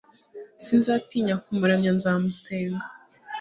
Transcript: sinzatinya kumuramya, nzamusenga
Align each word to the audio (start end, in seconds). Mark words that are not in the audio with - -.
sinzatinya 0.63 1.35
kumuramya, 1.43 1.91
nzamusenga 1.97 2.85